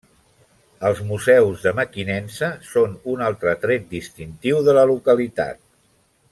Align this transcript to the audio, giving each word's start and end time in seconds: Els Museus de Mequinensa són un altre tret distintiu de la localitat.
Els 0.87 1.01
Museus 1.09 1.65
de 1.65 1.73
Mequinensa 1.81 2.49
són 2.71 2.97
un 3.13 3.23
altre 3.29 3.55
tret 3.67 3.87
distintiu 3.95 4.67
de 4.69 4.77
la 4.81 4.91
localitat. 4.97 5.65